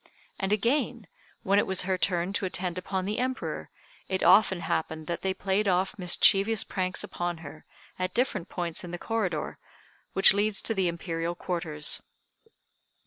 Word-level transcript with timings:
And 0.39 0.51
again, 0.51 1.05
when 1.43 1.59
it 1.59 1.67
was 1.67 1.83
her 1.83 1.95
turn 1.95 2.33
to 2.33 2.45
attend 2.47 2.79
upon 2.79 3.05
the 3.05 3.19
Emperor, 3.19 3.69
it 4.07 4.23
often 4.23 4.61
happened 4.61 5.05
that 5.05 5.21
they 5.21 5.31
played 5.31 5.67
off 5.67 5.93
mischievous 5.99 6.63
pranks 6.63 7.03
upon 7.03 7.37
her, 7.45 7.65
at 7.99 8.15
different 8.15 8.49
points 8.49 8.83
in 8.83 8.89
the 8.89 8.97
corridor, 8.97 9.59
which 10.13 10.33
leads 10.33 10.59
to 10.63 10.73
the 10.73 10.87
Imperial 10.87 11.35
quarters. 11.35 12.01